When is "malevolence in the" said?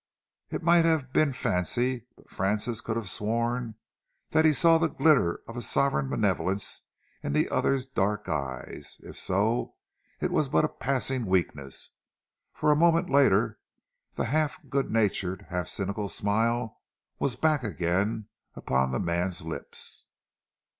6.09-7.47